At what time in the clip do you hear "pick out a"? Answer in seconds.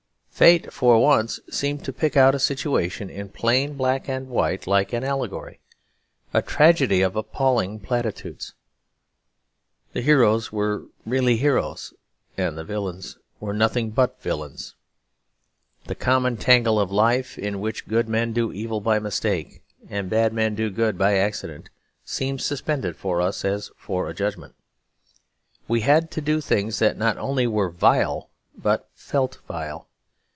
1.93-2.39